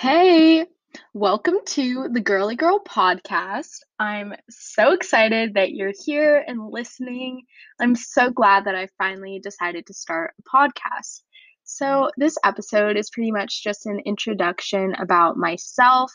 Hey, 0.00 0.64
welcome 1.12 1.56
to 1.66 2.08
the 2.10 2.22
Girly 2.22 2.56
Girl 2.56 2.80
podcast. 2.82 3.80
I'm 3.98 4.32
so 4.48 4.94
excited 4.94 5.52
that 5.52 5.72
you're 5.72 5.92
here 6.06 6.42
and 6.48 6.70
listening. 6.70 7.42
I'm 7.78 7.94
so 7.94 8.30
glad 8.30 8.64
that 8.64 8.74
I 8.74 8.88
finally 8.96 9.40
decided 9.40 9.84
to 9.84 9.92
start 9.92 10.32
a 10.38 10.56
podcast. 10.56 11.20
So, 11.64 12.10
this 12.16 12.38
episode 12.42 12.96
is 12.96 13.10
pretty 13.10 13.30
much 13.30 13.62
just 13.62 13.84
an 13.84 14.00
introduction 14.06 14.94
about 14.94 15.36
myself 15.36 16.10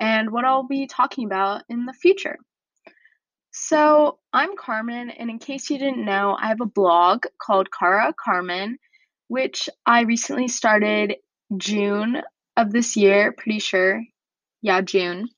and 0.00 0.32
what 0.32 0.44
I'll 0.44 0.66
be 0.66 0.88
talking 0.88 1.24
about 1.24 1.62
in 1.68 1.86
the 1.86 1.92
future. 1.92 2.36
So, 3.52 4.18
I'm 4.32 4.56
Carmen, 4.56 5.08
and 5.08 5.30
in 5.30 5.38
case 5.38 5.70
you 5.70 5.78
didn't 5.78 6.04
know, 6.04 6.36
I 6.36 6.48
have 6.48 6.60
a 6.60 6.66
blog 6.66 7.26
called 7.40 7.68
Cara 7.70 8.12
Carmen, 8.12 8.78
which 9.28 9.68
I 9.86 10.00
recently 10.00 10.48
started 10.48 11.14
June 11.56 12.22
of 12.60 12.72
this 12.72 12.96
year, 12.96 13.32
pretty 13.32 13.58
sure. 13.58 14.02
Yeah, 14.62 14.80
June. 14.82 15.28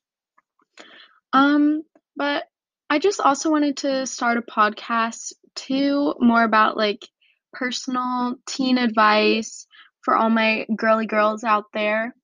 Um, 1.32 1.82
but 2.16 2.44
I 2.90 2.98
just 2.98 3.20
also 3.20 3.50
wanted 3.50 3.78
to 3.78 4.06
start 4.06 4.36
a 4.36 4.42
podcast 4.42 5.32
too, 5.54 6.14
more 6.20 6.42
about 6.42 6.76
like 6.76 7.06
personal 7.52 8.36
teen 8.46 8.78
advice 8.78 9.66
for 10.02 10.16
all 10.16 10.30
my 10.30 10.66
girly 10.76 11.06
girls 11.06 11.44
out 11.44 11.66
there. 11.72 12.14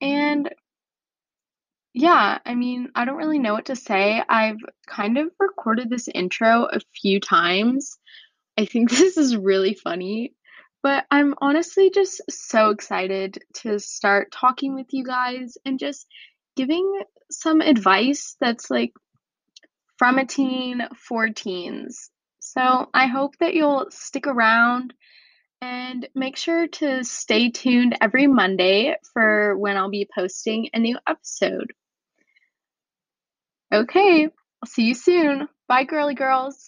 And 0.00 0.48
yeah, 1.94 2.38
I 2.44 2.54
mean, 2.54 2.90
I 2.94 3.04
don't 3.04 3.16
really 3.16 3.38
know 3.38 3.54
what 3.54 3.66
to 3.66 3.76
say. 3.76 4.22
I've 4.28 4.60
kind 4.86 5.18
of 5.18 5.30
recorded 5.40 5.90
this 5.90 6.08
intro 6.14 6.68
a 6.70 6.80
few 7.00 7.18
times. 7.18 7.98
I 8.56 8.66
think 8.66 8.90
this 8.92 9.16
is 9.16 9.36
really 9.36 9.74
funny, 9.74 10.34
but 10.82 11.04
I'm 11.10 11.34
honestly 11.40 11.90
just 11.90 12.22
so 12.28 12.70
excited 12.70 13.42
to 13.62 13.78
start 13.78 14.32
talking 14.32 14.74
with 14.74 14.86
you 14.90 15.04
guys 15.04 15.56
and 15.64 15.78
just 15.78 16.06
giving 16.56 17.02
some 17.30 17.60
advice 17.60 18.36
that's 18.40 18.70
like 18.70 18.92
from 19.98 20.18
a 20.18 20.24
teen 20.26 20.82
for 20.96 21.28
teens. 21.28 22.10
So 22.40 22.88
I 22.94 23.06
hope 23.06 23.36
that 23.38 23.54
you'll 23.54 23.88
stick 23.90 24.26
around 24.26 24.94
and 25.60 26.08
make 26.14 26.36
sure 26.36 26.68
to 26.68 27.02
stay 27.04 27.50
tuned 27.50 27.96
every 28.00 28.26
Monday 28.26 28.94
for 29.12 29.56
when 29.56 29.76
I'll 29.76 29.90
be 29.90 30.08
posting 30.14 30.70
a 30.72 30.78
new 30.78 30.98
episode. 31.06 31.72
Okay, 33.72 34.24
I'll 34.24 34.68
see 34.68 34.84
you 34.84 34.94
soon. 34.94 35.48
Bye, 35.66 35.84
girly 35.84 36.14
girls. 36.14 36.67